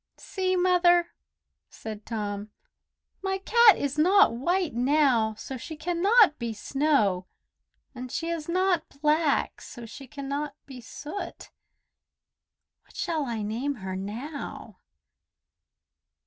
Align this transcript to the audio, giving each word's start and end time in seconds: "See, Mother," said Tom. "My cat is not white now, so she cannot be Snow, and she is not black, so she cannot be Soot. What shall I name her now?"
"See, 0.17 0.55
Mother," 0.55 1.11
said 1.69 2.07
Tom. 2.07 2.49
"My 3.21 3.37
cat 3.37 3.77
is 3.77 3.99
not 3.99 4.33
white 4.33 4.73
now, 4.73 5.35
so 5.35 5.57
she 5.57 5.75
cannot 5.77 6.39
be 6.39 6.53
Snow, 6.53 7.27
and 7.93 8.11
she 8.11 8.27
is 8.29 8.49
not 8.49 8.89
black, 9.03 9.61
so 9.61 9.85
she 9.85 10.07
cannot 10.07 10.55
be 10.65 10.81
Soot. 10.81 11.51
What 12.85 12.95
shall 12.95 13.25
I 13.27 13.43
name 13.43 13.75
her 13.75 13.95
now?" 13.95 14.79